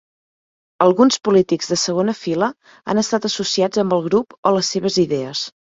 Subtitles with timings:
[0.85, 2.49] Alguns polítics de segona fila
[2.89, 5.51] han estat associats amb el grup o les seves idees.